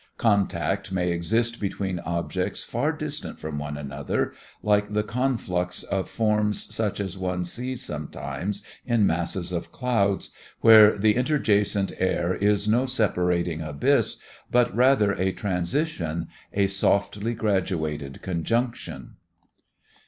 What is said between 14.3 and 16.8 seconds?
but rather a transition, a